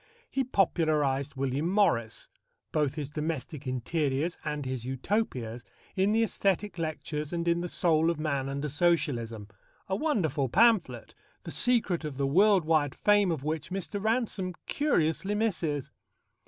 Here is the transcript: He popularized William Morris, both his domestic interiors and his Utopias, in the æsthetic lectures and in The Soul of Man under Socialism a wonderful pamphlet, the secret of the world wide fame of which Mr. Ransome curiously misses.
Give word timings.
He 0.31 0.43
popularized 0.43 1.35
William 1.35 1.69
Morris, 1.69 2.27
both 2.71 2.95
his 2.95 3.07
domestic 3.07 3.67
interiors 3.67 4.35
and 4.43 4.65
his 4.65 4.83
Utopias, 4.83 5.63
in 5.95 6.11
the 6.11 6.23
æsthetic 6.23 6.79
lectures 6.79 7.31
and 7.31 7.47
in 7.47 7.61
The 7.61 7.67
Soul 7.67 8.09
of 8.09 8.19
Man 8.19 8.49
under 8.49 8.67
Socialism 8.67 9.47
a 9.87 9.95
wonderful 9.95 10.49
pamphlet, 10.49 11.13
the 11.43 11.51
secret 11.51 12.03
of 12.03 12.17
the 12.17 12.25
world 12.25 12.65
wide 12.65 12.95
fame 12.95 13.29
of 13.31 13.43
which 13.43 13.69
Mr. 13.69 14.03
Ransome 14.03 14.55
curiously 14.65 15.35
misses. 15.35 15.91